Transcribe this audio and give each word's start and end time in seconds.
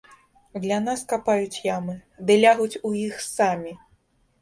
Для 0.63 0.77
нас 0.85 1.03
капаюць 1.11 1.63
ямы, 1.77 1.97
ды 2.25 2.41
лягуць 2.47 2.81
у 2.87 2.95
іх 3.07 3.25
самі! 3.37 3.81